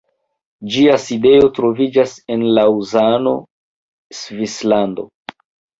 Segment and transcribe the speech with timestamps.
[0.75, 3.39] Ĝia sidejo troviĝas en Laŭzano,
[4.23, 5.09] Svislando.